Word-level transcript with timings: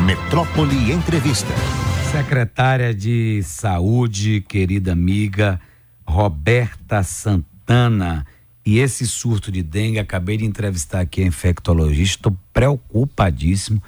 Metrópole 0.00 0.92
Entrevista. 0.92 1.52
Secretária 2.10 2.94
de 2.94 3.42
Saúde, 3.42 4.40
querida 4.40 4.92
amiga 4.92 5.60
Roberta 6.06 7.02
Santana. 7.02 8.24
E 8.64 8.78
esse 8.78 9.06
surto 9.06 9.52
de 9.52 9.62
dengue, 9.62 9.98
acabei 9.98 10.38
de 10.38 10.44
entrevistar 10.46 11.00
aqui 11.00 11.22
a 11.22 11.26
infectologista, 11.26 12.18
estou 12.18 12.36
preocupadíssimo. 12.52 13.82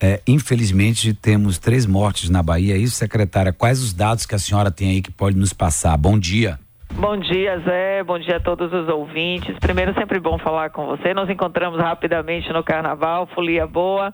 É, 0.00 0.20
infelizmente, 0.26 1.12
temos 1.12 1.58
três 1.58 1.84
mortes 1.84 2.30
na 2.30 2.42
Bahia. 2.42 2.76
Isso, 2.76 2.96
secretária, 2.96 3.52
quais 3.52 3.82
os 3.82 3.92
dados 3.92 4.24
que 4.24 4.34
a 4.34 4.38
senhora 4.38 4.70
tem 4.70 4.90
aí 4.90 5.02
que 5.02 5.10
pode 5.10 5.36
nos 5.36 5.52
passar? 5.52 5.96
Bom 5.96 6.18
dia. 6.18 6.60
Bom 6.94 7.16
dia, 7.18 7.58
Zé. 7.60 8.02
Bom 8.04 8.18
dia 8.18 8.36
a 8.36 8.40
todos 8.40 8.72
os 8.72 8.88
ouvintes. 8.88 9.56
Primeiro, 9.58 9.94
sempre 9.94 10.20
bom 10.20 10.38
falar 10.38 10.70
com 10.70 10.86
você. 10.86 11.12
Nos 11.12 11.28
encontramos 11.28 11.80
rapidamente 11.80 12.52
no 12.52 12.62
Carnaval, 12.62 13.28
folia 13.34 13.66
boa. 13.66 14.12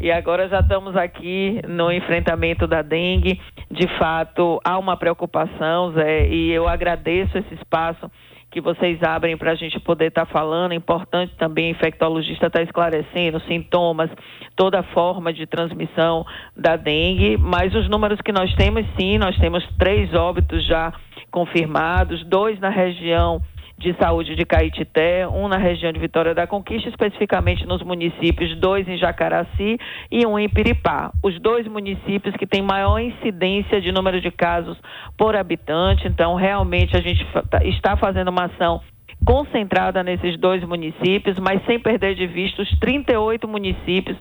E 0.00 0.10
agora 0.10 0.48
já 0.48 0.60
estamos 0.60 0.96
aqui 0.96 1.60
no 1.68 1.92
enfrentamento 1.92 2.66
da 2.66 2.82
dengue. 2.82 3.40
De 3.70 3.86
fato, 3.98 4.60
há 4.64 4.78
uma 4.78 4.96
preocupação, 4.96 5.92
Zé, 5.92 6.28
e 6.28 6.50
eu 6.50 6.68
agradeço 6.68 7.38
esse 7.38 7.54
espaço 7.54 8.10
que 8.50 8.60
vocês 8.60 9.02
abrem 9.02 9.36
para 9.36 9.52
a 9.52 9.54
gente 9.54 9.78
poder 9.80 10.06
estar 10.06 10.26
tá 10.26 10.32
falando. 10.32 10.72
É 10.72 10.76
importante 10.76 11.34
também 11.36 11.68
o 11.68 11.70
infectologista 11.72 12.46
estar 12.46 12.60
tá 12.60 12.64
esclarecendo 12.64 13.40
sintomas, 13.40 14.10
toda 14.54 14.82
forma 14.82 15.32
de 15.32 15.46
transmissão 15.46 16.24
da 16.56 16.76
dengue. 16.76 17.36
Mas 17.36 17.74
os 17.74 17.88
números 17.88 18.20
que 18.20 18.32
nós 18.32 18.54
temos, 18.54 18.86
sim, 18.98 19.18
nós 19.18 19.36
temos 19.36 19.66
três 19.78 20.14
óbitos 20.14 20.64
já 20.64 20.92
confirmados, 21.30 22.24
dois 22.24 22.58
na 22.58 22.70
região 22.70 23.42
de 23.78 23.94
saúde 23.94 24.34
de 24.34 24.44
Caetité, 24.44 25.28
um 25.28 25.48
na 25.48 25.58
região 25.58 25.92
de 25.92 26.00
Vitória 26.00 26.34
da 26.34 26.46
Conquista, 26.46 26.88
especificamente 26.88 27.66
nos 27.66 27.82
municípios, 27.82 28.56
dois 28.56 28.88
em 28.88 28.96
Jacaraci 28.96 29.78
e 30.10 30.26
um 30.26 30.38
em 30.38 30.48
Piripá. 30.48 31.12
Os 31.22 31.38
dois 31.38 31.66
municípios 31.66 32.34
que 32.36 32.46
têm 32.46 32.62
maior 32.62 32.98
incidência 32.98 33.80
de 33.80 33.92
número 33.92 34.20
de 34.20 34.30
casos 34.30 34.78
por 35.16 35.36
habitante, 35.36 36.08
então 36.08 36.34
realmente 36.34 36.96
a 36.96 37.00
gente 37.00 37.24
tá, 37.50 37.62
está 37.64 37.96
fazendo 37.96 38.28
uma 38.28 38.44
ação 38.44 38.80
concentrada 39.24 40.02
nesses 40.02 40.38
dois 40.38 40.64
municípios, 40.64 41.38
mas 41.38 41.64
sem 41.66 41.78
perder 41.78 42.14
de 42.14 42.26
vista 42.26 42.62
os 42.62 42.78
38 42.78 43.46
municípios 43.46 44.16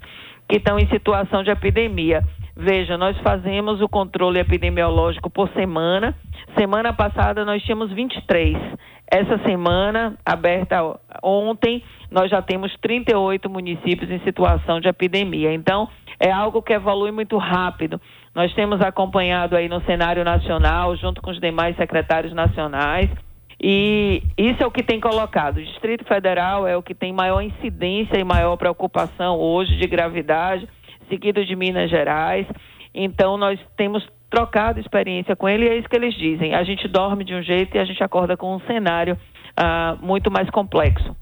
que 0.49 0.57
estão 0.57 0.77
em 0.77 0.87
situação 0.87 1.43
de 1.43 1.49
epidemia. 1.49 2.23
Veja, 2.57 2.97
nós 2.97 3.17
fazemos 3.17 3.81
o 3.81 3.89
controle 3.89 4.39
epidemiológico 4.39 5.29
por 5.29 5.49
semana. 5.49 6.15
Semana 6.57 6.93
passada 6.93 7.43
nós 7.43 7.61
tínhamos 7.63 7.91
23. 7.91 8.57
Essa 9.11 9.37
semana, 9.39 10.17
aberta 10.25 10.77
ontem, 11.21 11.83
nós 12.09 12.31
já 12.31 12.41
temos 12.41 12.73
38 12.81 13.49
municípios 13.49 14.09
em 14.09 14.19
situação 14.19 14.79
de 14.79 14.87
epidemia. 14.87 15.53
Então, 15.53 15.89
é 16.17 16.31
algo 16.31 16.61
que 16.61 16.71
evolui 16.71 17.11
muito 17.11 17.37
rápido. 17.37 17.99
Nós 18.33 18.53
temos 18.53 18.79
acompanhado 18.81 19.55
aí 19.57 19.67
no 19.67 19.81
cenário 19.81 20.23
nacional, 20.23 20.95
junto 20.95 21.21
com 21.21 21.31
os 21.31 21.39
demais 21.41 21.75
secretários 21.75 22.33
nacionais, 22.33 23.09
e 23.61 24.23
isso 24.37 24.63
é 24.63 24.65
o 24.65 24.71
que 24.71 24.83
tem 24.83 24.99
colocado. 24.99 25.57
O 25.57 25.63
Distrito 25.63 26.05
Federal 26.05 26.67
é 26.67 26.75
o 26.75 26.83
que 26.83 26.93
tem 26.93 27.13
maior 27.13 27.41
incidência 27.41 28.17
e 28.17 28.23
maior 28.23 28.55
preocupação 28.57 29.37
hoje 29.37 29.75
de 29.77 29.87
gravidade 29.87 30.67
seguido 31.07 31.45
de 31.45 31.55
Minas 31.55 31.89
Gerais. 31.89 32.47
Então, 32.93 33.37
nós 33.37 33.59
temos 33.75 34.07
trocado 34.29 34.79
experiência 34.79 35.35
com 35.35 35.47
ele 35.47 35.65
e 35.65 35.69
é 35.69 35.77
isso 35.77 35.89
que 35.89 35.95
eles 35.95 36.13
dizem. 36.15 36.53
A 36.53 36.63
gente 36.63 36.87
dorme 36.87 37.23
de 37.23 37.33
um 37.33 37.41
jeito 37.41 37.75
e 37.75 37.79
a 37.79 37.85
gente 37.85 38.03
acorda 38.03 38.35
com 38.35 38.55
um 38.55 38.59
cenário 38.61 39.17
ah, 39.55 39.97
muito 40.01 40.29
mais 40.29 40.49
complexo. 40.49 41.15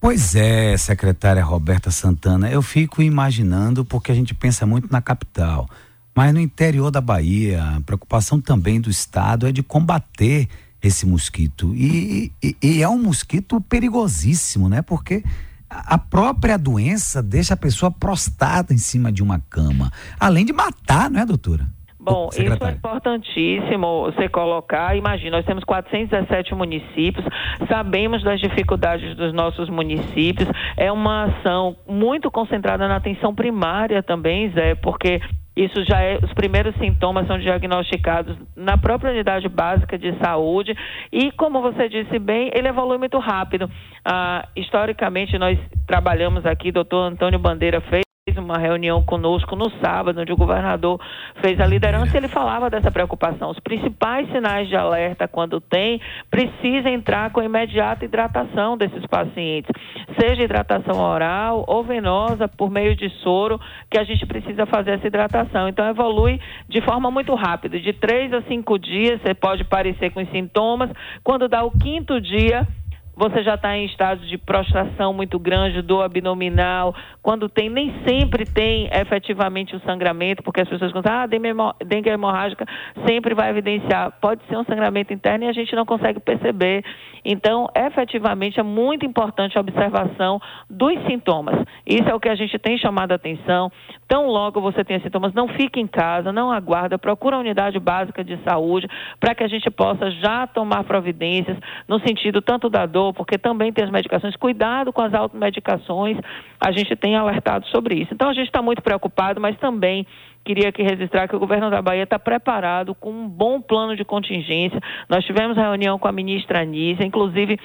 Pois 0.00 0.36
é, 0.36 0.76
secretária 0.76 1.42
Roberta 1.42 1.90
Santana, 1.90 2.50
eu 2.50 2.62
fico 2.62 3.02
imaginando 3.02 3.84
porque 3.84 4.12
a 4.12 4.14
gente 4.14 4.34
pensa 4.34 4.66
muito 4.66 4.92
na 4.92 5.00
capital, 5.00 5.68
mas 6.14 6.32
no 6.32 6.40
interior 6.40 6.90
da 6.90 7.00
Bahia, 7.00 7.62
a 7.62 7.80
preocupação 7.80 8.40
também 8.40 8.80
do 8.80 8.90
Estado 8.90 9.48
é 9.48 9.52
de 9.52 9.62
combater 9.62 10.48
esse 10.82 11.06
mosquito. 11.06 11.74
E, 11.74 12.30
e, 12.42 12.56
e 12.62 12.82
é 12.82 12.88
um 12.88 13.02
mosquito 13.02 13.60
perigosíssimo, 13.60 14.68
né? 14.68 14.82
Porque 14.82 15.24
a 15.68 15.98
própria 15.98 16.56
doença 16.56 17.22
deixa 17.22 17.54
a 17.54 17.56
pessoa 17.56 17.90
prostada 17.90 18.72
em 18.72 18.78
cima 18.78 19.10
de 19.10 19.22
uma 19.22 19.40
cama, 19.50 19.90
além 20.18 20.44
de 20.44 20.52
matar, 20.52 21.10
não 21.10 21.20
é, 21.20 21.26
doutora? 21.26 21.66
Bom, 22.06 22.28
isso 22.30 22.40
é 22.40 22.70
importantíssimo 22.70 24.02
você 24.04 24.28
colocar. 24.28 24.96
Imagina, 24.96 25.38
nós 25.38 25.44
temos 25.44 25.64
417 25.64 26.54
municípios, 26.54 27.26
sabemos 27.68 28.22
das 28.22 28.38
dificuldades 28.38 29.16
dos 29.16 29.32
nossos 29.32 29.68
municípios. 29.68 30.48
É 30.76 30.92
uma 30.92 31.24
ação 31.24 31.74
muito 31.84 32.30
concentrada 32.30 32.86
na 32.86 32.94
atenção 32.94 33.34
primária 33.34 34.04
também, 34.04 34.52
Zé, 34.52 34.76
porque 34.76 35.20
isso 35.56 35.82
já 35.84 36.00
é, 36.00 36.18
os 36.22 36.32
primeiros 36.34 36.74
sintomas 36.76 37.26
são 37.26 37.38
diagnosticados 37.38 38.36
na 38.54 38.76
própria 38.76 39.10
unidade 39.10 39.48
básica 39.48 39.98
de 39.98 40.16
saúde 40.18 40.76
e, 41.10 41.32
como 41.32 41.62
você 41.62 41.88
disse 41.88 42.18
bem, 42.18 42.50
ele 42.54 42.68
evolui 42.68 42.98
muito 42.98 43.18
rápido. 43.18 43.70
Ah, 44.04 44.46
historicamente, 44.54 45.38
nós 45.38 45.58
trabalhamos 45.86 46.44
aqui, 46.44 46.70
doutor 46.70 47.02
Antônio 47.04 47.38
Bandeira 47.38 47.80
fez 47.80 48.05
uma 48.40 48.58
reunião 48.58 49.02
conosco 49.02 49.56
no 49.56 49.70
sábado, 49.80 50.20
onde 50.20 50.32
o 50.32 50.36
governador 50.36 51.00
fez 51.40 51.60
a 51.60 51.66
liderança 51.66 52.14
e 52.14 52.18
ele 52.18 52.28
falava 52.28 52.70
dessa 52.70 52.90
preocupação. 52.90 53.50
Os 53.50 53.60
principais 53.60 54.30
sinais 54.30 54.68
de 54.68 54.76
alerta, 54.76 55.28
quando 55.28 55.60
tem, 55.60 56.00
precisa 56.30 56.88
entrar 56.90 57.30
com 57.30 57.42
imediata 57.42 58.04
hidratação 58.04 58.76
desses 58.76 59.04
pacientes, 59.06 59.70
seja 60.18 60.42
hidratação 60.42 61.00
oral 61.00 61.64
ou 61.66 61.82
venosa 61.82 62.48
por 62.48 62.70
meio 62.70 62.94
de 62.96 63.08
soro, 63.22 63.60
que 63.90 63.98
a 63.98 64.04
gente 64.04 64.24
precisa 64.26 64.66
fazer 64.66 64.92
essa 64.92 65.06
hidratação. 65.06 65.68
Então, 65.68 65.88
evolui 65.88 66.40
de 66.68 66.80
forma 66.80 67.10
muito 67.10 67.34
rápida, 67.34 67.78
de 67.78 67.92
três 67.92 68.32
a 68.32 68.42
cinco 68.42 68.78
dias, 68.78 69.20
você 69.20 69.34
pode 69.34 69.64
parecer 69.64 70.10
com 70.10 70.20
os 70.22 70.30
sintomas, 70.30 70.90
quando 71.22 71.48
dá 71.48 71.64
o 71.64 71.70
quinto 71.70 72.20
dia, 72.20 72.66
você 73.16 73.42
já 73.42 73.54
está 73.54 73.74
em 73.74 73.86
estado 73.86 74.26
de 74.26 74.36
prostração 74.36 75.14
muito 75.14 75.38
grande 75.38 75.80
do 75.80 76.02
abdominal, 76.02 76.94
quando 77.22 77.48
tem, 77.48 77.70
nem 77.70 77.94
sempre 78.06 78.44
tem 78.44 78.90
efetivamente 78.92 79.74
o 79.74 79.80
sangramento, 79.80 80.42
porque 80.42 80.60
as 80.60 80.68
pessoas 80.68 80.92
pensam, 80.92 81.10
ah, 81.10 81.26
dengue 81.26 82.10
hemorrágica 82.10 82.66
sempre 83.06 83.34
vai 83.34 83.48
evidenciar. 83.48 84.12
Pode 84.20 84.44
ser 84.46 84.58
um 84.58 84.64
sangramento 84.64 85.14
interno 85.14 85.46
e 85.46 85.48
a 85.48 85.52
gente 85.52 85.74
não 85.74 85.86
consegue 85.86 86.20
perceber. 86.20 86.84
Então, 87.24 87.68
efetivamente, 87.74 88.60
é 88.60 88.62
muito 88.62 89.06
importante 89.06 89.56
a 89.56 89.60
observação 89.60 90.38
dos 90.68 90.94
sintomas. 91.06 91.56
Isso 91.86 92.08
é 92.08 92.14
o 92.14 92.20
que 92.20 92.28
a 92.28 92.34
gente 92.34 92.58
tem 92.58 92.76
chamado 92.76 93.12
a 93.12 93.14
atenção. 93.14 93.72
Tão 94.08 94.28
logo 94.28 94.60
você 94.60 94.84
tem 94.84 95.00
sintomas, 95.00 95.34
não 95.34 95.48
fique 95.48 95.80
em 95.80 95.86
casa, 95.86 96.32
não 96.32 96.50
aguarda, 96.50 96.96
procura 96.96 97.36
a 97.36 97.40
unidade 97.40 97.78
básica 97.80 98.22
de 98.22 98.36
saúde 98.44 98.88
para 99.18 99.34
que 99.34 99.42
a 99.42 99.48
gente 99.48 99.68
possa 99.70 100.10
já 100.12 100.46
tomar 100.46 100.84
providências 100.84 101.58
no 101.88 101.98
sentido 102.00 102.40
tanto 102.40 102.68
da 102.68 102.86
dor, 102.86 103.12
porque 103.12 103.36
também 103.36 103.72
tem 103.72 103.84
as 103.84 103.90
medicações, 103.90 104.36
cuidado 104.36 104.92
com 104.92 105.02
as 105.02 105.12
automedicações, 105.12 106.18
a 106.60 106.70
gente 106.70 106.94
tem 106.94 107.16
alertado 107.16 107.66
sobre 107.66 107.96
isso. 107.96 108.14
Então, 108.14 108.28
a 108.28 108.34
gente 108.34 108.46
está 108.46 108.62
muito 108.62 108.80
preocupado, 108.80 109.40
mas 109.40 109.58
também 109.58 110.06
queria 110.44 110.68
aqui 110.68 110.82
registrar 110.82 111.26
que 111.26 111.34
o 111.34 111.40
governo 111.40 111.68
da 111.68 111.82
Bahia 111.82 112.04
está 112.04 112.18
preparado 112.18 112.94
com 112.94 113.10
um 113.10 113.28
bom 113.28 113.60
plano 113.60 113.96
de 113.96 114.04
contingência. 114.04 114.80
Nós 115.08 115.24
tivemos 115.24 115.56
reunião 115.56 115.98
com 115.98 116.06
a 116.06 116.12
ministra 116.12 116.62
Anísia, 116.62 117.04
inclusive 117.04 117.58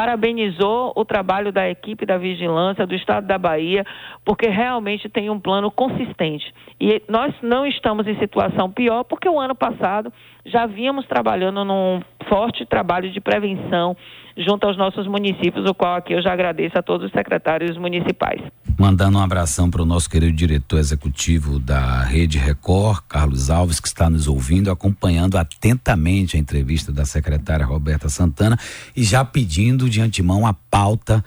parabenizou 0.00 0.94
o 0.96 1.04
trabalho 1.04 1.52
da 1.52 1.68
equipe 1.68 2.06
da 2.06 2.16
vigilância 2.16 2.86
do 2.86 2.94
estado 2.94 3.26
da 3.26 3.36
Bahia, 3.36 3.84
porque 4.24 4.48
realmente 4.48 5.10
tem 5.10 5.28
um 5.28 5.38
plano 5.38 5.70
consistente. 5.70 6.54
E 6.80 7.02
nós 7.06 7.34
não 7.42 7.66
estamos 7.66 8.06
em 8.06 8.18
situação 8.18 8.70
pior, 8.70 9.04
porque 9.04 9.28
o 9.28 9.38
ano 9.38 9.54
passado 9.54 10.10
já 10.46 10.64
vínhamos 10.64 11.06
trabalhando 11.06 11.66
num 11.66 12.00
forte 12.30 12.64
trabalho 12.64 13.10
de 13.10 13.20
prevenção 13.20 13.94
junto 14.38 14.66
aos 14.66 14.78
nossos 14.78 15.06
municípios, 15.06 15.68
o 15.68 15.74
qual 15.74 15.96
aqui 15.96 16.14
eu 16.14 16.22
já 16.22 16.32
agradeço 16.32 16.78
a 16.78 16.82
todos 16.82 17.04
os 17.04 17.12
secretários 17.12 17.76
municipais. 17.76 18.40
Mandando 18.80 19.18
um 19.18 19.20
abração 19.20 19.70
para 19.70 19.82
o 19.82 19.84
nosso 19.84 20.08
querido 20.08 20.32
diretor 20.32 20.78
executivo 20.78 21.58
da 21.58 22.02
Rede 22.02 22.38
Record, 22.38 23.02
Carlos 23.06 23.50
Alves, 23.50 23.78
que 23.78 23.86
está 23.86 24.08
nos 24.08 24.26
ouvindo, 24.26 24.70
acompanhando 24.70 25.36
atentamente 25.36 26.34
a 26.34 26.40
entrevista 26.40 26.90
da 26.90 27.04
secretária 27.04 27.66
Roberta 27.66 28.08
Santana 28.08 28.58
e 28.96 29.04
já 29.04 29.22
pedindo 29.22 29.90
de 29.90 30.00
antemão 30.00 30.46
a 30.46 30.54
pauta 30.54 31.22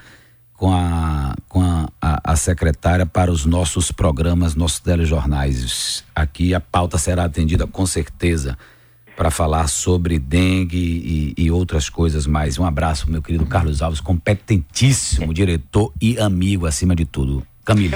com 0.56 0.74
a, 0.74 1.36
com 1.48 1.62
a, 1.62 1.88
a, 2.02 2.32
a, 2.32 2.36
secretária 2.36 3.06
para 3.06 3.32
os 3.32 3.46
nossos 3.46 3.92
programas, 3.92 4.56
nossos 4.56 4.80
telejornais. 4.80 6.04
Aqui 6.16 6.56
a 6.56 6.60
pauta 6.60 6.98
será 6.98 7.26
atendida 7.26 7.68
com 7.68 7.86
certeza 7.86 8.58
para 9.16 9.32
falar 9.32 9.68
sobre 9.68 10.20
dengue 10.20 10.78
e, 11.38 11.44
e, 11.44 11.52
outras 11.52 11.90
coisas 11.90 12.26
mais. 12.26 12.58
Um 12.58 12.66
abraço, 12.66 13.10
meu 13.10 13.22
querido 13.22 13.46
Carlos 13.46 13.82
Alves, 13.82 14.00
competentíssimo 14.00 15.34
diretor 15.34 15.94
e 16.02 16.20
amigo 16.20 16.66
acima 16.66 16.96
de 16.96 17.06
tudo. 17.06 17.46
Camila. 17.66 17.96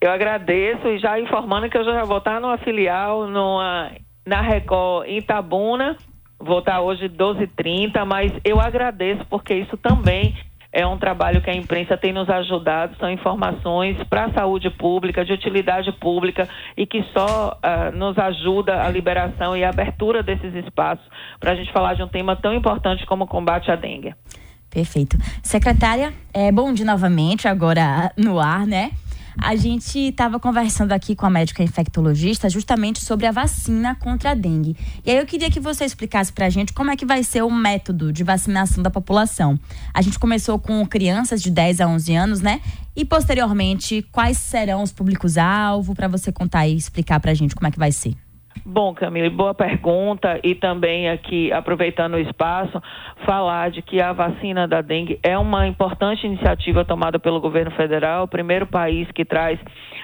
Eu, 0.00 0.08
eu 0.08 0.12
agradeço 0.12 0.86
e 0.88 0.98
já 0.98 1.18
informando 1.18 1.68
que 1.68 1.76
eu 1.76 1.84
já 1.84 2.04
vou 2.04 2.18
estar 2.18 2.40
numa 2.40 2.58
filial 2.58 3.26
numa, 3.26 3.90
na 4.26 4.40
Record 4.40 5.08
em 5.08 5.18
Itabuna, 5.18 5.96
vou 6.38 6.58
estar 6.58 6.80
hoje 6.80 7.08
12h30, 7.08 8.04
mas 8.04 8.32
eu 8.44 8.60
agradeço 8.60 9.24
porque 9.30 9.54
isso 9.54 9.76
também 9.76 10.34
é 10.74 10.84
um 10.84 10.98
trabalho 10.98 11.40
que 11.40 11.48
a 11.48 11.54
imprensa 11.54 11.96
tem 11.96 12.12
nos 12.12 12.28
ajudado, 12.28 12.96
são 12.98 13.08
informações 13.08 13.96
para 14.08 14.24
a 14.24 14.32
saúde 14.32 14.68
pública, 14.70 15.24
de 15.24 15.32
utilidade 15.32 15.92
pública 15.92 16.48
e 16.76 16.84
que 16.84 17.04
só 17.16 17.56
uh, 17.62 17.96
nos 17.96 18.18
ajuda 18.18 18.82
a 18.82 18.90
liberação 18.90 19.56
e 19.56 19.62
a 19.62 19.68
abertura 19.68 20.20
desses 20.20 20.52
espaços 20.52 21.06
para 21.38 21.52
a 21.52 21.54
gente 21.54 21.72
falar 21.72 21.94
de 21.94 22.02
um 22.02 22.08
tema 22.08 22.34
tão 22.34 22.52
importante 22.52 23.06
como 23.06 23.22
o 23.22 23.28
combate 23.28 23.70
à 23.70 23.76
dengue. 23.76 24.12
Perfeito. 24.68 25.16
Secretária, 25.40 26.12
é, 26.32 26.50
bom 26.50 26.72
dia 26.72 26.84
novamente, 26.84 27.46
agora 27.46 28.10
no 28.18 28.40
ar, 28.40 28.66
né? 28.66 28.90
A 29.36 29.56
gente 29.56 29.98
estava 29.98 30.38
conversando 30.38 30.92
aqui 30.92 31.14
com 31.14 31.26
a 31.26 31.30
médica 31.30 31.62
infectologista 31.62 32.48
justamente 32.48 33.02
sobre 33.02 33.26
a 33.26 33.32
vacina 33.32 33.94
contra 33.94 34.30
a 34.30 34.34
dengue. 34.34 34.76
E 35.04 35.10
aí 35.10 35.18
eu 35.18 35.26
queria 35.26 35.50
que 35.50 35.60
você 35.60 35.84
explicasse 35.84 36.32
para 36.32 36.46
a 36.46 36.50
gente 36.50 36.72
como 36.72 36.90
é 36.90 36.96
que 36.96 37.04
vai 37.04 37.22
ser 37.22 37.42
o 37.42 37.50
método 37.50 38.12
de 38.12 38.22
vacinação 38.24 38.82
da 38.82 38.90
população. 38.90 39.58
A 39.92 40.00
gente 40.02 40.18
começou 40.18 40.58
com 40.58 40.86
crianças 40.86 41.42
de 41.42 41.50
10 41.50 41.80
a 41.80 41.88
11 41.88 42.14
anos, 42.14 42.40
né? 42.40 42.60
E 42.96 43.04
posteriormente, 43.04 44.06
quais 44.12 44.38
serão 44.38 44.82
os 44.82 44.92
públicos-alvo 44.92 45.94
para 45.94 46.08
você 46.08 46.30
contar 46.30 46.66
e 46.66 46.76
explicar 46.76 47.18
para 47.20 47.32
a 47.32 47.34
gente 47.34 47.54
como 47.54 47.66
é 47.66 47.70
que 47.70 47.78
vai 47.78 47.90
ser? 47.90 48.14
Bom, 48.62 48.94
Camila, 48.94 49.28
boa 49.30 49.52
pergunta 49.52 50.38
e 50.42 50.54
também 50.54 51.10
aqui, 51.10 51.52
aproveitando 51.52 52.14
o 52.14 52.18
espaço, 52.18 52.80
falar 53.24 53.70
de 53.70 53.82
que 53.82 54.00
a 54.00 54.12
vacina 54.12 54.66
da 54.66 54.80
dengue 54.80 55.18
é 55.22 55.36
uma 55.36 55.66
importante 55.66 56.26
iniciativa 56.26 56.84
tomada 56.84 57.18
pelo 57.18 57.40
governo 57.40 57.70
federal, 57.72 58.24
o 58.24 58.28
primeiro 58.28 58.66
país 58.66 59.10
que 59.12 59.24
traz 59.24 59.58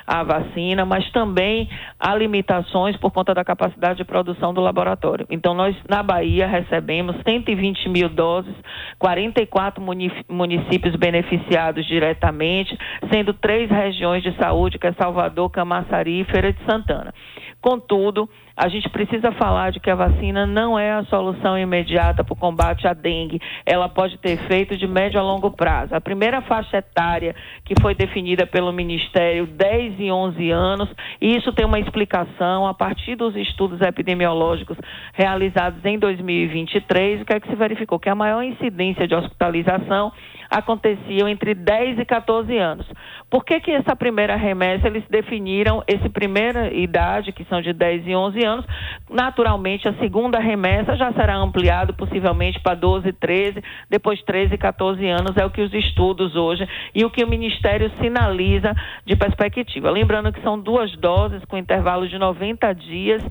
a 0.06 0.22
vacina, 0.22 0.84
mas 0.84 1.10
também 1.12 1.68
há 1.98 2.14
limitações 2.14 2.96
por 2.96 3.12
conta 3.12 3.32
da 3.32 3.44
capacidade 3.44 3.98
de 3.98 4.04
produção 4.04 4.52
do 4.52 4.60
laboratório. 4.60 5.26
Então, 5.30 5.54
nós 5.54 5.76
na 5.88 6.02
Bahia 6.02 6.46
recebemos 6.46 7.16
120 7.26 7.88
mil 7.88 8.08
doses, 8.08 8.54
44 8.98 9.82
municípios 10.28 10.96
beneficiados 10.96 11.86
diretamente, 11.86 12.76
sendo 13.10 13.32
três 13.32 13.70
regiões 13.70 14.22
de 14.22 14.34
saúde, 14.36 14.78
que 14.78 14.86
é 14.86 14.92
Salvador, 14.92 15.48
Camaçari 15.50 16.20
e 16.20 16.24
Feira 16.24 16.52
de 16.52 16.62
Santana. 16.64 17.14
Contudo, 17.60 18.28
a 18.56 18.68
gente 18.68 18.88
precisa 18.88 19.32
falar 19.32 19.70
de 19.70 19.80
que 19.80 19.90
a 19.90 19.94
vacina 19.94 20.46
não 20.46 20.78
é 20.78 20.92
a 20.92 21.04
solução 21.04 21.58
imediata 21.58 22.24
para 22.24 22.32
o 22.32 22.36
combate 22.36 22.86
à 22.86 22.94
dengue. 22.94 23.40
Ela 23.66 23.86
pode 23.86 24.16
ter 24.18 24.30
efeito 24.30 24.78
de 24.78 24.86
médio 24.86 25.20
a 25.20 25.22
longo 25.22 25.50
prazo. 25.50 25.94
A 25.94 26.00
primeira 26.00 26.40
faixa 26.40 26.78
etária 26.78 27.34
que 27.64 27.74
foi 27.80 27.94
definida 27.94 28.46
pelo 28.46 28.72
Ministério, 28.72 29.46
10 29.46 29.94
e 29.98 30.10
11 30.10 30.50
anos, 30.50 30.88
e 31.20 31.36
isso 31.36 31.52
tem 31.52 31.66
uma 31.66 31.78
explicação 31.78 32.66
a 32.66 32.72
partir 32.72 33.14
dos 33.14 33.36
estudos 33.36 33.80
epidemiológicos 33.82 34.78
realizados 35.12 35.84
em 35.84 35.98
2023. 35.98 37.20
O 37.20 37.24
que 37.26 37.34
é 37.34 37.40
que 37.40 37.48
se 37.48 37.56
verificou? 37.56 37.98
Que 37.98 38.08
a 38.08 38.14
maior 38.14 38.42
incidência 38.42 39.06
de 39.06 39.14
hospitalização 39.14 40.12
aconteciam 40.50 41.28
entre 41.28 41.54
10 41.54 42.00
e 42.00 42.04
14 42.04 42.56
anos. 42.58 42.86
Por 43.30 43.44
que, 43.44 43.60
que 43.60 43.70
essa 43.70 43.94
primeira 43.94 44.34
remessa 44.34 44.88
eles 44.88 45.04
definiram 45.08 45.84
essa 45.86 46.10
primeira 46.10 46.74
idade, 46.74 47.30
que 47.30 47.44
são 47.44 47.62
de 47.62 47.72
10 47.72 48.08
e 48.08 48.16
11 48.16 48.44
anos? 48.44 48.66
Naturalmente, 49.08 49.88
a 49.88 49.94
segunda 49.94 50.40
remessa 50.40 50.96
já 50.96 51.12
será 51.12 51.36
ampliada 51.36 51.92
possivelmente 51.92 52.58
para 52.60 52.74
12, 52.74 53.12
13, 53.12 53.62
depois 53.88 54.20
13 54.22 54.54
e 54.54 54.58
14 54.58 55.06
anos, 55.08 55.36
é 55.36 55.44
o 55.44 55.50
que 55.50 55.62
os 55.62 55.72
estudos 55.72 56.34
hoje 56.34 56.68
e 56.92 57.04
o 57.04 57.10
que 57.10 57.22
o 57.22 57.28
Ministério 57.28 57.90
sinaliza 58.00 58.74
de 59.06 59.14
perspectiva. 59.14 59.90
Lembrando 59.90 60.32
que 60.32 60.42
são 60.42 60.58
duas 60.58 60.90
doses 60.96 61.44
com 61.44 61.56
intervalo 61.56 62.08
de 62.08 62.18
90 62.18 62.72
dias 62.74 63.22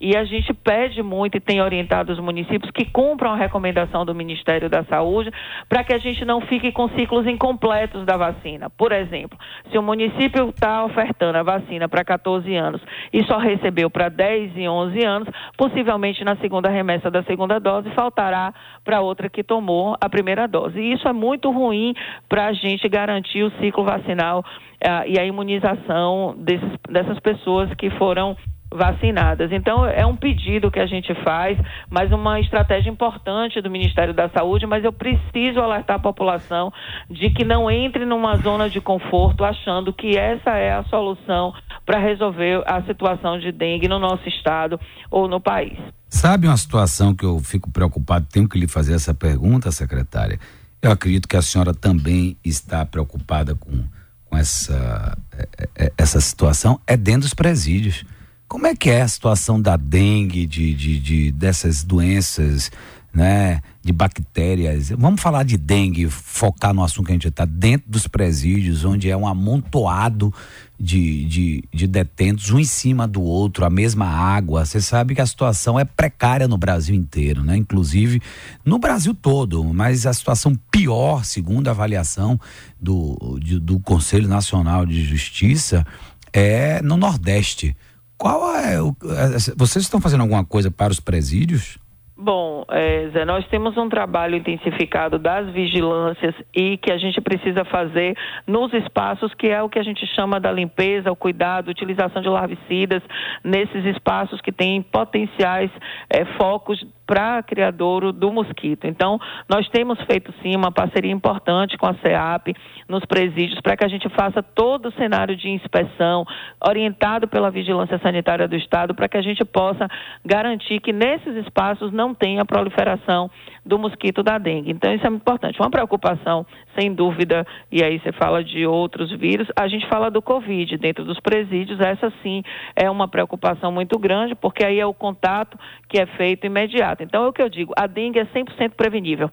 e 0.00 0.16
a 0.16 0.24
gente 0.24 0.54
pede 0.54 1.02
muito 1.02 1.36
e 1.36 1.40
tem 1.40 1.60
orientado 1.60 2.12
os 2.12 2.20
municípios 2.20 2.70
que 2.70 2.84
cumpram 2.84 3.32
a 3.32 3.36
recomendação 3.36 4.04
do 4.04 4.14
Ministério 4.14 4.70
da 4.70 4.84
Saúde 4.84 5.32
para 5.68 5.82
que 5.82 5.92
a 5.92 5.98
gente 5.98 6.24
não 6.24 6.40
fique 6.42 6.67
fique 6.68 6.72
com 6.72 6.88
ciclos 6.90 7.26
incompletos 7.26 8.04
da 8.04 8.16
vacina. 8.16 8.70
Por 8.70 8.92
exemplo, 8.92 9.38
se 9.70 9.78
o 9.78 9.82
município 9.82 10.50
está 10.50 10.84
ofertando 10.84 11.38
a 11.38 11.42
vacina 11.42 11.88
para 11.88 12.04
14 12.04 12.54
anos 12.54 12.80
e 13.12 13.24
só 13.24 13.38
recebeu 13.38 13.90
para 13.90 14.08
10 14.08 14.56
e 14.56 14.68
11 14.68 15.04
anos, 15.04 15.28
possivelmente 15.56 16.24
na 16.24 16.36
segunda 16.36 16.68
remessa 16.68 17.10
da 17.10 17.22
segunda 17.24 17.58
dose 17.58 17.90
faltará 17.90 18.52
para 18.84 19.00
outra 19.00 19.28
que 19.28 19.42
tomou 19.42 19.96
a 20.00 20.08
primeira 20.08 20.46
dose. 20.46 20.78
E 20.78 20.92
isso 20.92 21.08
é 21.08 21.12
muito 21.12 21.50
ruim 21.50 21.94
para 22.28 22.46
a 22.46 22.52
gente 22.52 22.88
garantir 22.88 23.42
o 23.42 23.50
ciclo 23.60 23.84
vacinal 23.84 24.40
uh, 24.40 25.06
e 25.06 25.18
a 25.18 25.24
imunização 25.24 26.34
desses, 26.38 26.70
dessas 26.88 27.18
pessoas 27.20 27.72
que 27.74 27.90
foram 27.90 28.36
vacinadas. 28.72 29.50
Então, 29.50 29.86
é 29.86 30.04
um 30.04 30.16
pedido 30.16 30.70
que 30.70 30.78
a 30.78 30.86
gente 30.86 31.14
faz, 31.22 31.58
mas 31.88 32.12
uma 32.12 32.38
estratégia 32.40 32.90
importante 32.90 33.60
do 33.60 33.70
Ministério 33.70 34.12
da 34.12 34.28
Saúde, 34.28 34.66
mas 34.66 34.84
eu 34.84 34.92
preciso 34.92 35.60
alertar 35.60 35.96
a 35.96 36.00
população 36.00 36.72
de 37.08 37.30
que 37.30 37.44
não 37.44 37.70
entre 37.70 38.04
numa 38.04 38.36
zona 38.36 38.68
de 38.68 38.80
conforto 38.80 39.44
achando 39.44 39.92
que 39.92 40.16
essa 40.16 40.50
é 40.50 40.72
a 40.72 40.84
solução 40.84 41.54
para 41.86 41.98
resolver 41.98 42.62
a 42.66 42.82
situação 42.82 43.38
de 43.38 43.50
dengue 43.50 43.88
no 43.88 43.98
nosso 43.98 44.28
estado 44.28 44.78
ou 45.10 45.26
no 45.26 45.40
país. 45.40 45.78
Sabe 46.08 46.46
uma 46.46 46.56
situação 46.56 47.14
que 47.14 47.24
eu 47.24 47.38
fico 47.40 47.70
preocupado, 47.70 48.26
tenho 48.30 48.48
que 48.48 48.58
lhe 48.58 48.68
fazer 48.68 48.94
essa 48.94 49.14
pergunta, 49.14 49.70
secretária? 49.70 50.38
Eu 50.80 50.92
acredito 50.92 51.26
que 51.26 51.36
a 51.36 51.42
senhora 51.42 51.74
também 51.74 52.36
está 52.44 52.84
preocupada 52.86 53.54
com, 53.54 53.84
com 54.26 54.36
essa, 54.36 55.16
é, 55.36 55.68
é, 55.76 55.92
essa 55.98 56.20
situação, 56.20 56.80
é 56.86 56.96
dentro 56.96 57.22
dos 57.22 57.34
presídios. 57.34 58.04
Como 58.48 58.66
é 58.66 58.74
que 58.74 58.88
é 58.88 59.02
a 59.02 59.08
situação 59.08 59.60
da 59.60 59.76
dengue, 59.76 60.46
de, 60.46 60.72
de, 60.72 60.98
de 60.98 61.30
dessas 61.30 61.84
doenças, 61.84 62.72
né, 63.12 63.60
de 63.82 63.92
bactérias? 63.92 64.88
Vamos 64.88 65.20
falar 65.20 65.42
de 65.42 65.58
dengue, 65.58 66.08
focar 66.08 66.72
no 66.72 66.82
assunto 66.82 67.04
que 67.04 67.12
a 67.12 67.14
gente 67.14 67.28
está 67.28 67.44
dentro 67.44 67.90
dos 67.90 68.08
presídios, 68.08 68.86
onde 68.86 69.10
é 69.10 69.14
um 69.14 69.26
amontoado 69.26 70.32
de, 70.80 71.26
de, 71.26 71.64
de 71.70 71.86
detentos, 71.86 72.50
um 72.50 72.58
em 72.58 72.64
cima 72.64 73.06
do 73.06 73.20
outro, 73.20 73.66
a 73.66 73.70
mesma 73.70 74.06
água. 74.06 74.64
Você 74.64 74.80
sabe 74.80 75.14
que 75.14 75.20
a 75.20 75.26
situação 75.26 75.78
é 75.78 75.84
precária 75.84 76.48
no 76.48 76.56
Brasil 76.56 76.94
inteiro, 76.94 77.44
né? 77.44 77.54
Inclusive 77.54 78.22
no 78.64 78.78
Brasil 78.78 79.14
todo, 79.14 79.62
mas 79.74 80.06
a 80.06 80.12
situação 80.14 80.54
pior, 80.70 81.22
segundo 81.22 81.68
a 81.68 81.72
avaliação 81.72 82.40
do, 82.80 83.38
de, 83.42 83.60
do 83.60 83.78
Conselho 83.78 84.26
Nacional 84.26 84.86
de 84.86 85.04
Justiça, 85.04 85.86
é 86.32 86.80
no 86.80 86.96
Nordeste. 86.96 87.76
Qual 88.18 88.54
é 88.56 88.82
o. 88.82 88.88
É, 88.88 89.54
vocês 89.56 89.84
estão 89.84 90.00
fazendo 90.00 90.22
alguma 90.22 90.44
coisa 90.44 90.70
para 90.70 90.90
os 90.90 90.98
presídios? 90.98 91.78
Bom, 92.20 92.64
é, 92.68 93.10
Zé, 93.12 93.24
nós 93.24 93.46
temos 93.46 93.76
um 93.76 93.88
trabalho 93.88 94.34
intensificado 94.34 95.20
das 95.20 95.48
vigilâncias 95.50 96.34
e 96.52 96.76
que 96.76 96.90
a 96.90 96.98
gente 96.98 97.20
precisa 97.20 97.64
fazer 97.64 98.16
nos 98.44 98.72
espaços, 98.74 99.32
que 99.34 99.46
é 99.46 99.62
o 99.62 99.68
que 99.68 99.78
a 99.78 99.84
gente 99.84 100.04
chama 100.16 100.40
da 100.40 100.50
limpeza, 100.50 101.12
o 101.12 101.16
cuidado, 101.16 101.68
utilização 101.68 102.20
de 102.20 102.28
larvicidas, 102.28 103.04
nesses 103.44 103.84
espaços 103.84 104.40
que 104.40 104.50
têm 104.50 104.82
potenciais 104.82 105.70
é, 106.10 106.24
focos 106.36 106.84
para 107.08 107.42
criadouro 107.42 108.12
do 108.12 108.30
mosquito. 108.30 108.86
Então, 108.86 109.18
nós 109.48 109.66
temos 109.70 109.98
feito 110.02 110.30
sim 110.42 110.54
uma 110.54 110.70
parceria 110.70 111.10
importante 111.10 111.78
com 111.78 111.86
a 111.86 111.94
CEAP 111.94 112.54
nos 112.86 113.02
presídios 113.06 113.62
para 113.62 113.78
que 113.78 113.84
a 113.84 113.88
gente 113.88 114.06
faça 114.10 114.42
todo 114.42 114.90
o 114.90 114.92
cenário 114.92 115.34
de 115.34 115.48
inspeção 115.48 116.26
orientado 116.62 117.26
pela 117.26 117.50
Vigilância 117.50 117.98
Sanitária 118.00 118.46
do 118.46 118.54
Estado 118.54 118.94
para 118.94 119.08
que 119.08 119.16
a 119.16 119.22
gente 119.22 119.42
possa 119.42 119.88
garantir 120.22 120.80
que 120.80 120.92
nesses 120.92 121.34
espaços 121.46 121.90
não 121.92 122.14
tenha 122.14 122.44
proliferação 122.44 123.30
do 123.64 123.78
mosquito 123.78 124.22
da 124.22 124.36
dengue. 124.36 124.70
Então, 124.70 124.92
isso 124.92 125.06
é 125.06 125.10
muito 125.10 125.22
importante. 125.22 125.58
Uma 125.58 125.70
preocupação, 125.70 126.44
sem 126.78 126.92
dúvida, 126.92 127.46
e 127.72 127.82
aí 127.82 127.98
você 127.98 128.12
fala 128.12 128.44
de 128.44 128.66
outros 128.66 129.10
vírus, 129.12 129.48
a 129.56 129.66
gente 129.66 129.86
fala 129.88 130.10
do 130.10 130.20
Covid 130.20 130.76
dentro 130.76 131.04
dos 131.04 131.18
presídios, 131.20 131.80
essa 131.80 132.12
sim 132.22 132.42
é 132.76 132.90
uma 132.90 133.08
preocupação 133.08 133.72
muito 133.72 133.98
grande, 133.98 134.34
porque 134.34 134.64
aí 134.64 134.78
é 134.78 134.86
o 134.86 134.94
contato 134.94 135.58
que 135.88 135.98
é 135.98 136.06
feito 136.06 136.46
imediato. 136.46 136.97
Então, 137.02 137.24
é 137.24 137.28
o 137.28 137.32
que 137.32 137.42
eu 137.42 137.48
digo, 137.48 137.72
a 137.76 137.86
dengue 137.86 138.18
é 138.18 138.24
100% 138.24 138.72
prevenível. 138.76 139.30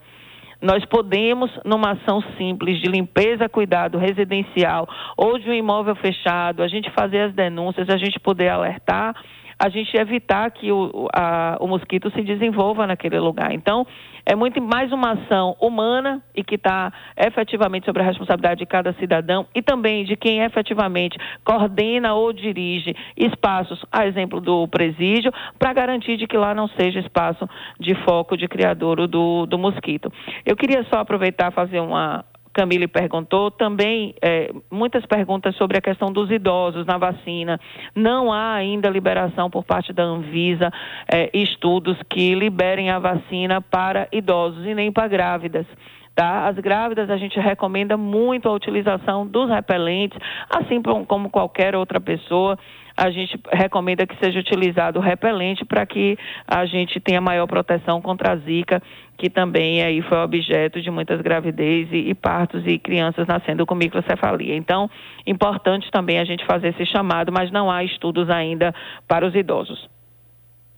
Nós 0.62 0.84
podemos, 0.86 1.52
numa 1.64 1.92
ação 1.92 2.22
simples 2.38 2.80
de 2.80 2.88
limpeza, 2.88 3.50
cuidado 3.50 3.98
residencial 3.98 4.88
ou 5.18 5.38
de 5.38 5.50
um 5.50 5.54
imóvel 5.54 5.96
fechado, 5.96 6.64
a 6.64 6.68
gente 6.68 6.90
fazer 6.92 7.22
as 7.22 7.34
denúncias, 7.34 7.90
a 7.90 7.98
gente 7.98 8.20
poder 8.20 8.50
alertar 8.50 9.14
a 9.58 9.70
gente 9.70 9.96
evitar 9.96 10.50
que 10.52 10.72
o, 10.72 11.08
a, 11.14 11.58
o 11.60 11.68
mosquito 11.68 12.12
se 12.12 12.22
desenvolva 12.22 12.86
naquele 12.86 13.20
lugar. 13.20 13.52
Então, 13.52 13.86
é 14.26 14.36
muito 14.36 14.62
mais 14.62 14.92
uma 14.92 15.12
ação 15.12 15.56
humana 15.62 16.22
e 16.36 16.44
que 16.44 16.56
está 16.56 16.92
efetivamente 17.16 17.86
sobre 17.86 18.02
a 18.02 18.06
responsabilidade 18.06 18.60
de 18.60 18.66
cada 18.66 18.92
cidadão 18.94 19.46
e 19.54 19.62
também 19.62 20.04
de 20.04 20.16
quem 20.16 20.42
efetivamente 20.42 21.18
coordena 21.44 22.16
ou 22.16 22.34
dirige 22.34 22.96
espaços, 23.16 23.86
a 23.92 24.08
exemplo 24.08 24.42
do 24.42 24.68
presídio, 24.68 25.32
para 25.60 25.74
garantir 25.74 26.18
de 26.18 26.26
que 26.26 26.38
lá 26.38 26.56
não 26.56 26.68
seja 26.70 27.00
espaço 27.00 27.48
de 27.80 27.94
foco 28.04 28.36
de 28.36 28.48
criadouro 28.48 29.08
do, 29.08 29.46
do 29.46 29.60
mosquito. 29.60 30.12
Eu 30.44 30.56
queria 30.56 30.84
só 30.86 31.00
aproveitar 31.00 31.52
fazer 31.52 31.80
uma, 31.80 32.26
Camille 32.56 32.88
perguntou, 32.88 33.52
também 33.52 34.16
é, 34.22 34.50
muitas 34.72 35.06
perguntas 35.06 35.54
sobre 35.58 35.78
a 35.78 35.82
questão 35.82 36.10
dos 36.10 36.32
idosos 36.32 36.86
na 36.86 36.98
vacina. 36.98 37.60
Não 37.94 38.32
há 38.32 38.54
ainda 38.54 38.90
liberação 38.90 39.50
por 39.50 39.66
parte 39.66 39.92
da 39.92 40.04
Anvisa 40.04 40.72
é, 41.12 41.30
estudos 41.34 41.98
que 42.10 42.34
liberem 42.34 42.90
a 42.90 42.98
vacina 42.98 43.60
para 43.60 44.08
idosos 44.10 44.66
e 44.66 44.74
nem 44.74 44.90
para 44.90 45.10
grávidas. 45.10 45.68
Tá? 46.16 46.48
As 46.48 46.56
grávidas, 46.56 47.10
a 47.10 47.18
gente 47.18 47.38
recomenda 47.38 47.98
muito 47.98 48.48
a 48.48 48.54
utilização 48.54 49.28
dos 49.28 49.50
repelentes, 49.50 50.18
assim 50.50 50.82
como 50.82 51.30
qualquer 51.30 51.76
outra 51.76 52.00
pessoa 52.00 52.58
a 52.98 53.12
gente 53.12 53.38
recomenda 53.52 54.08
que 54.08 54.18
seja 54.18 54.40
utilizado 54.40 55.00
repelente 55.00 55.66
para 55.66 55.86
que 55.86 56.18
a 56.48 56.66
gente 56.66 57.00
tenha 57.00 57.20
maior 57.20 57.46
proteção 57.46 58.02
contra 58.02 58.32
a 58.32 58.38
zika, 58.38 58.82
que 59.18 59.30
também 59.30 59.82
aí 59.84 60.02
foi 60.02 60.18
objeto 60.18 60.82
de 60.82 60.90
muitas 60.90 61.22
gravidez 61.22 61.90
e, 61.92 62.10
e 62.10 62.14
partos 62.16 62.64
e 62.66 62.80
crianças 62.80 63.28
nascendo 63.28 63.66
com 63.66 63.76
microcefalia. 63.76 64.56
Então, 64.56 64.90
importante 65.28 65.92
também 65.92 66.20
a 66.20 66.26
gente 66.26 66.46
fazer 66.46 66.70
esse 66.70 66.86
chamado, 66.86 67.32
mas 67.32 67.52
não 67.52 67.70
há 67.70 67.84
estudos 67.84 68.30
ainda 68.30 68.74
para 69.08 69.28
os 69.28 69.36
idosos. 69.36 69.90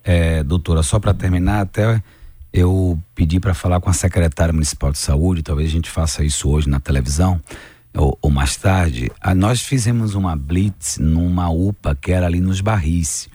É, 0.04 0.44
doutora, 0.44 0.82
só 0.82 1.00
para 1.00 1.14
terminar, 1.14 1.62
até 1.62 2.02
eu 2.52 2.98
pedi 3.14 3.40
para 3.40 3.54
falar 3.54 3.80
com 3.80 3.90
a 3.90 3.94
secretária 3.94 4.54
municipal 4.54 4.92
de 4.92 4.98
saúde, 4.98 5.44
talvez 5.44 5.70
a 5.70 5.72
gente 5.72 5.90
faça 5.90 6.24
isso 6.24 6.50
hoje 6.50 6.68
na 6.68 6.80
televisão 6.80 7.40
ou, 7.96 8.18
ou 8.22 8.32
mais 8.32 8.56
tarde, 8.56 9.12
a, 9.22 9.34
nós 9.34 9.62
fizemos 9.62 10.16
uma 10.16 10.36
blitz 10.36 10.98
numa 10.98 11.50
UPA 11.50 11.96
que 11.96 12.12
era 12.12 12.26
ali 12.26 12.40
nos 12.40 12.62
barris. 12.62 13.30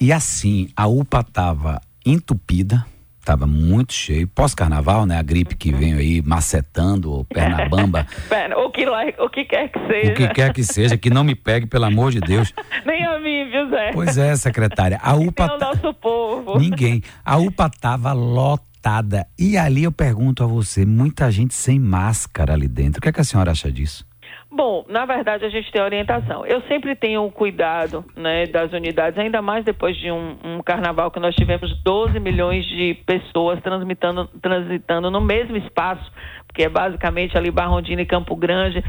E 0.00 0.12
assim, 0.12 0.68
a 0.76 0.86
UPA 0.86 1.20
estava 1.20 1.80
entupida, 2.04 2.86
estava 3.18 3.46
muito 3.46 3.92
cheio. 3.92 4.26
Pós-carnaval, 4.28 5.06
né? 5.06 5.18
A 5.18 5.22
gripe 5.22 5.54
que 5.54 5.72
vem 5.72 5.94
aí 5.94 6.22
macetando, 6.22 7.12
ou 7.12 7.24
perna 7.24 7.68
bamba. 7.68 8.06
o, 8.56 8.70
que, 8.70 8.86
o 8.86 9.28
que 9.28 9.44
quer 9.44 9.68
que 9.68 9.78
seja. 9.86 10.12
O 10.12 10.14
que 10.14 10.28
quer 10.28 10.52
que 10.52 10.64
seja, 10.64 10.96
que 10.96 11.10
não 11.10 11.22
me 11.22 11.34
pegue, 11.34 11.66
pelo 11.66 11.84
amor 11.84 12.12
de 12.12 12.20
Deus. 12.20 12.52
Nem 12.86 13.04
a 13.04 13.18
mim, 13.18 13.50
viu, 13.50 13.68
Zé? 13.68 13.90
Pois 13.92 14.16
é, 14.16 14.34
secretária. 14.36 14.98
A 15.02 15.14
UPA. 15.14 15.46
Nem 15.46 15.56
o 15.56 15.60
nosso 15.60 15.94
povo. 15.94 16.58
Ninguém. 16.58 17.02
A 17.24 17.36
UPA 17.36 17.66
estava 17.66 18.12
lotada 18.12 18.69
lotada. 18.80 19.26
E 19.38 19.56
ali 19.56 19.84
eu 19.84 19.92
pergunto 19.92 20.42
a 20.42 20.46
você, 20.46 20.84
muita 20.86 21.30
gente 21.30 21.54
sem 21.54 21.78
máscara 21.78 22.54
ali 22.54 22.66
dentro. 22.66 22.98
O 22.98 23.02
que, 23.02 23.08
é 23.10 23.12
que 23.12 23.20
a 23.20 23.24
senhora 23.24 23.52
acha 23.52 23.70
disso? 23.70 24.04
Bom, 24.52 24.84
na 24.88 25.06
verdade 25.06 25.44
a 25.44 25.48
gente 25.48 25.70
tem 25.70 25.80
orientação. 25.80 26.44
Eu 26.44 26.60
sempre 26.62 26.96
tenho 26.96 27.30
cuidado 27.30 28.04
né, 28.16 28.46
das 28.46 28.72
unidades, 28.72 29.16
ainda 29.16 29.40
mais 29.40 29.64
depois 29.64 29.96
de 29.96 30.10
um, 30.10 30.36
um, 30.42 30.60
carnaval 30.60 31.08
que 31.12 31.20
nós 31.20 31.36
tivemos 31.36 31.72
12 31.84 32.18
milhões 32.18 32.66
de 32.66 32.94
pessoas 33.06 33.60
transitando, 33.62 34.26
transitando 34.42 35.08
no 35.08 35.20
mesmo 35.20 35.56
espaço, 35.56 36.10
que 36.52 36.64
é 36.64 36.68
basicamente 36.68 37.38
ali 37.38 37.48
Barrondina 37.50 38.02
e 38.02 38.06
Campo 38.06 38.34
Grande. 38.34 38.82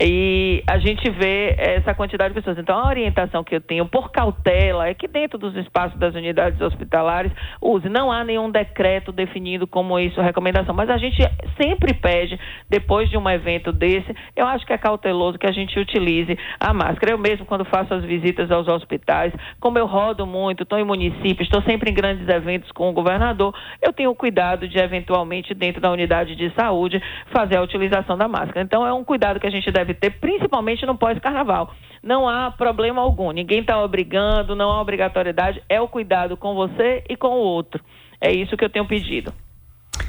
E 0.00 0.60
a 0.66 0.78
gente 0.78 1.08
vê 1.08 1.54
essa 1.56 1.94
quantidade 1.94 2.34
de 2.34 2.40
pessoas. 2.40 2.58
Então, 2.58 2.76
a 2.76 2.88
orientação 2.88 3.44
que 3.44 3.54
eu 3.54 3.60
tenho, 3.60 3.86
por 3.86 4.10
cautela, 4.10 4.88
é 4.88 4.94
que 4.94 5.06
dentro 5.06 5.38
dos 5.38 5.54
espaços 5.54 5.96
das 6.00 6.14
unidades 6.16 6.60
hospitalares, 6.60 7.30
use. 7.62 7.88
Não 7.88 8.10
há 8.10 8.24
nenhum 8.24 8.50
decreto 8.50 9.12
definindo 9.12 9.68
como 9.68 9.98
isso 10.00 10.20
recomendação, 10.20 10.74
mas 10.74 10.90
a 10.90 10.98
gente 10.98 11.22
sempre 11.60 11.94
pede, 11.94 12.38
depois 12.68 13.08
de 13.08 13.16
um 13.16 13.30
evento 13.30 13.70
desse, 13.70 14.12
eu 14.34 14.46
acho 14.46 14.66
que 14.66 14.72
é 14.72 14.78
cauteloso 15.04 15.38
que 15.38 15.46
a 15.46 15.52
gente 15.52 15.78
utilize 15.78 16.36
a 16.58 16.72
máscara. 16.72 17.12
Eu 17.12 17.18
mesmo, 17.18 17.44
quando 17.44 17.64
faço 17.64 17.92
as 17.92 18.02
visitas 18.04 18.50
aos 18.50 18.66
hospitais, 18.66 19.32
como 19.60 19.78
eu 19.78 19.86
rodo 19.86 20.26
muito, 20.26 20.62
estou 20.62 20.78
em 20.78 20.84
municípios, 20.84 21.46
estou 21.46 21.62
sempre 21.62 21.90
em 21.90 21.94
grandes 21.94 22.26
eventos 22.26 22.72
com 22.72 22.88
o 22.88 22.92
governador, 22.92 23.54
eu 23.82 23.92
tenho 23.92 24.14
cuidado 24.14 24.66
de, 24.66 24.78
eventualmente, 24.78 25.52
dentro 25.52 25.80
da 25.80 25.90
unidade 25.90 26.34
de 26.34 26.50
saúde, 26.54 27.02
fazer 27.30 27.56
a 27.56 27.62
utilização 27.62 28.16
da 28.16 28.26
máscara. 28.26 28.62
Então, 28.62 28.86
é 28.86 28.92
um 28.92 29.04
cuidado 29.04 29.38
que 29.38 29.46
a 29.46 29.50
gente 29.50 29.70
deve 29.70 29.92
ter, 29.92 30.10
principalmente 30.10 30.86
no 30.86 30.96
pós-carnaval. 30.96 31.74
Não 32.02 32.28
há 32.28 32.50
problema 32.50 33.02
algum, 33.02 33.30
ninguém 33.30 33.60
está 33.60 33.82
obrigando, 33.82 34.56
não 34.56 34.70
há 34.70 34.80
obrigatoriedade, 34.80 35.62
é 35.68 35.80
o 35.80 35.88
cuidado 35.88 36.36
com 36.36 36.54
você 36.54 37.02
e 37.08 37.16
com 37.16 37.28
o 37.28 37.38
outro. 37.38 37.82
É 38.20 38.32
isso 38.32 38.56
que 38.56 38.64
eu 38.64 38.70
tenho 38.70 38.86
pedido. 38.86 39.32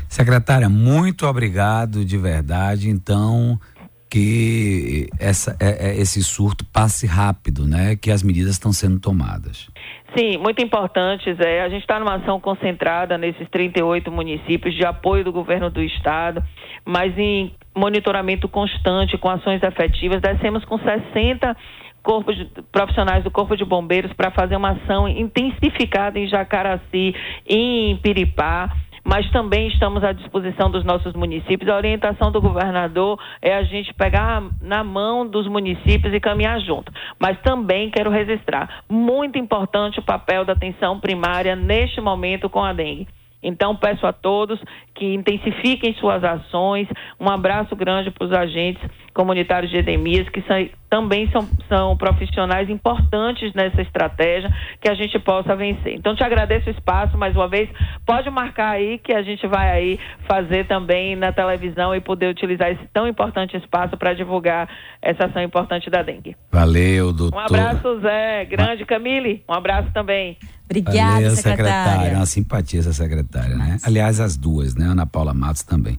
Secretária, 0.08 0.70
muito 0.70 1.26
obrigado 1.26 2.06
de 2.06 2.18
verdade. 2.18 2.90
Então, 2.90 3.60
que 4.10 5.08
essa, 5.20 5.58
é, 5.60 5.90
é, 5.90 5.96
esse 6.00 6.24
surto 6.24 6.66
passe 6.66 7.06
rápido, 7.08 7.68
né? 7.68 7.96
Que 7.96 8.12
as 8.12 8.24
medidas 8.24 8.54
estão 8.54 8.72
sendo 8.72 9.00
tomadas. 9.00 9.70
Sim, 10.16 10.38
muito 10.38 10.64
importante, 10.64 11.34
Zé. 11.34 11.62
A 11.62 11.70
gente 11.70 11.82
está 11.82 12.00
numa 12.00 12.16
ação 12.16 12.40
concentrada 12.40 13.18
nesses 13.18 13.50
38 13.50 14.10
municípios 14.12 14.74
de 14.74 14.86
apoio 14.86 15.26
do 15.26 15.32
governo 15.32 15.70
do 15.70 15.82
estado, 15.82 16.42
mas 16.86 17.18
em 17.18 17.54
monitoramento 17.76 18.48
constante 18.48 19.18
com 19.18 19.30
ações 19.30 19.62
efetivas. 19.62 20.22
Descemos 20.22 20.64
com 20.64 20.78
60 20.78 21.58
corpos 22.02 22.38
de, 22.38 22.46
profissionais 22.72 23.24
do 23.24 23.32
Corpo 23.32 23.58
de 23.58 23.66
Bombeiros 23.66 24.14
para 24.14 24.30
fazer 24.32 24.56
uma 24.56 24.72
ação 24.72 25.10
intensificada 25.10 26.20
em 26.20 26.28
Jacaraci 26.28 27.16
em 27.46 27.98
Piripá 27.98 28.72
mas 29.06 29.30
também 29.30 29.68
estamos 29.68 30.04
à 30.04 30.12
disposição 30.12 30.70
dos 30.72 30.84
nossos 30.84 31.14
municípios. 31.14 31.70
A 31.70 31.78
orientação 31.78 32.32
do 32.32 32.42
governador 32.42 33.20
é 33.40 33.56
a 33.56 33.62
gente 33.64 33.94
pegar 33.94 34.44
na 34.60 34.84
mão 34.84 35.28
dos 35.28 35.48
municípios 35.48 36.12
e 36.12 36.20
caminhar 36.20 36.60
junto. 36.60 36.92
Mas 37.20 37.40
também 37.42 37.92
quero 37.92 38.10
registrar, 38.10 38.84
muito 38.90 39.38
importante 39.38 40.00
o 40.00 40.04
papel 40.04 40.44
da 40.44 40.54
atenção 40.54 41.00
primária 41.00 41.56
neste 41.56 42.02
momento 42.02 42.50
com 42.50 42.64
a 42.64 42.74
dengue. 42.74 43.08
Então, 43.46 43.76
peço 43.76 44.06
a 44.08 44.12
todos 44.12 44.60
que 44.96 45.14
intensifiquem 45.14 45.94
suas 45.96 46.24
ações. 46.24 46.88
Um 47.20 47.30
abraço 47.30 47.76
grande 47.76 48.10
para 48.10 48.26
os 48.26 48.34
agentes 48.34 48.82
comunitários 49.14 49.72
de 49.72 49.78
endemias, 49.78 50.28
que 50.30 50.42
são, 50.42 50.70
também 50.90 51.30
são, 51.32 51.48
são 51.70 51.96
profissionais 51.96 52.70
importantes 52.70 53.54
nessa 53.54 53.82
estratégia, 53.82 54.52
que 54.82 54.90
a 54.90 54.94
gente 54.94 55.18
possa 55.20 55.56
vencer. 55.56 55.94
Então, 55.94 56.16
te 56.16 56.24
agradeço 56.24 56.68
o 56.68 56.72
espaço 56.72 57.18
mais 57.18 57.36
uma 57.36 57.48
vez. 57.48 57.70
Pode 58.06 58.30
marcar 58.30 58.72
aí 58.72 58.98
que 58.98 59.14
a 59.14 59.22
gente 59.22 59.46
vai 59.48 59.70
aí 59.70 60.00
fazer 60.28 60.66
também 60.68 61.16
na 61.16 61.32
televisão 61.32 61.96
e 61.96 62.02
poder 62.02 62.30
utilizar 62.30 62.72
esse 62.72 62.86
tão 62.94 63.08
importante 63.08 63.56
espaço 63.56 63.96
para 63.96 64.14
divulgar 64.14 64.68
essa 65.02 65.26
ação 65.26 65.42
importante 65.42 65.90
da 65.90 66.02
dengue. 66.02 66.36
Valeu, 66.52 67.14
doutor. 67.14 67.38
Um 67.38 67.40
abraço, 67.40 68.00
Zé. 68.02 68.46
Grande, 68.46 68.86
Camille. 68.86 69.44
Um 69.48 69.54
abraço 69.54 69.92
também. 69.94 70.38
Obrigada, 70.66 71.14
Valeu, 71.14 71.36
secretária. 71.36 71.66
secretária. 71.92 72.18
Uma 72.18 72.26
simpatia 72.26 72.80
essa 72.80 72.94
secretária, 72.94 73.56
né? 73.56 73.78
Aliás, 73.84 74.20
as 74.20 74.36
duas, 74.36 74.76
né? 74.76 74.86
Ana 74.86 75.06
Paula 75.06 75.34
Matos 75.34 75.64
também. 75.64 75.98